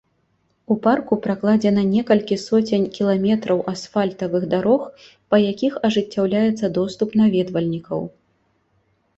У 0.75 0.77
парку 0.85 1.17
пракладзена 1.25 1.83
некалькі 1.89 2.37
соцень 2.45 2.87
кіламетраў 2.95 3.61
асфальтавых 3.73 4.47
дарог, 4.55 4.89
па 5.35 5.41
якіх 5.51 5.73
ажыццяўляецца 5.91 6.65
доступ 6.79 7.09
наведвальнікаў. 7.23 7.99